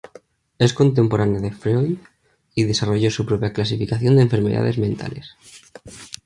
[0.57, 1.99] Es contemporánea de Freud
[2.55, 5.35] y desarrolló su propia clasificación de enfermedades mentales.